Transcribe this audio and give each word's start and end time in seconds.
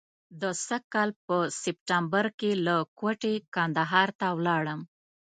د 0.41 0.43
سږ 0.65 0.83
کال 0.93 1.09
په 1.25 1.37
سپټمبر 1.61 2.25
کې 2.39 2.51
له 2.65 2.75
کوټې 2.99 3.33
کندهار 3.55 4.09
ته 4.19 4.27
ولاړم. 4.37 4.81